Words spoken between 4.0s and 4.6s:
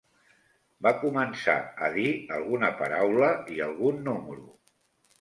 número